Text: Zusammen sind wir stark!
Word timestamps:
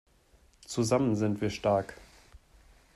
Zusammen 0.65 1.15
sind 1.15 1.41
wir 1.41 1.51
stark! 1.51 1.93